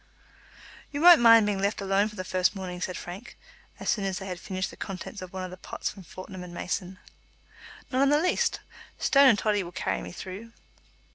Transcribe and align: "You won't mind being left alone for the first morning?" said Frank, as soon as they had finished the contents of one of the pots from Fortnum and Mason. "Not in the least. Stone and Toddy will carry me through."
"You 0.91 0.99
won't 0.99 1.21
mind 1.21 1.45
being 1.45 1.61
left 1.61 1.79
alone 1.79 2.07
for 2.09 2.15
the 2.15 2.23
first 2.23 2.55
morning?" 2.55 2.81
said 2.81 2.97
Frank, 2.97 3.37
as 3.79 3.87
soon 3.87 4.03
as 4.03 4.17
they 4.17 4.25
had 4.25 4.39
finished 4.39 4.71
the 4.71 4.75
contents 4.75 5.21
of 5.21 5.31
one 5.31 5.43
of 5.43 5.51
the 5.51 5.57
pots 5.57 5.91
from 5.91 6.01
Fortnum 6.01 6.43
and 6.43 6.55
Mason. 6.55 6.97
"Not 7.91 8.01
in 8.01 8.09
the 8.09 8.17
least. 8.19 8.61
Stone 8.97 9.27
and 9.29 9.37
Toddy 9.37 9.61
will 9.61 9.71
carry 9.71 10.01
me 10.01 10.11
through." 10.11 10.53